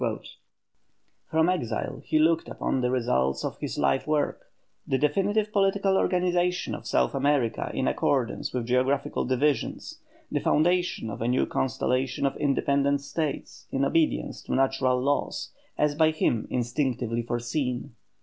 [1.29, 4.51] From exile he looked upon the results of his life work:
[4.87, 9.99] the definitive political organization of South America in accordance with geographical divisions,
[10.31, 15.93] the foundation of a new constellation of independent States in obedience to natural laws as
[15.93, 17.93] by him instinctively foreseen.